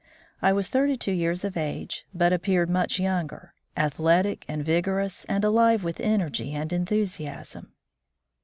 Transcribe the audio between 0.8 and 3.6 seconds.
two years of age, but appeared much younger,